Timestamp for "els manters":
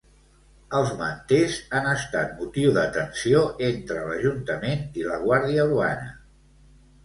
0.77-1.57